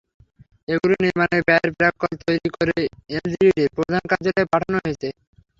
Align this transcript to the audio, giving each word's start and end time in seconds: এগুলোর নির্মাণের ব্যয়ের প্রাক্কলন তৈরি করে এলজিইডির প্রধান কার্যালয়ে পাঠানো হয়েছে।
এগুলোর 0.67 0.99
নির্মাণের 1.05 1.41
ব্যয়ের 1.47 1.71
প্রাক্কলন 1.77 2.15
তৈরি 2.23 2.49
করে 2.55 2.77
এলজিইডির 3.15 3.73
প্রধান 3.77 4.03
কার্যালয়ে 4.11 4.51
পাঠানো 4.53 4.77
হয়েছে। 4.79 5.07